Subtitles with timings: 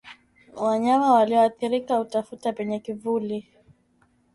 [0.55, 3.47] Wanyama walioathirika hutafuta penye kivuli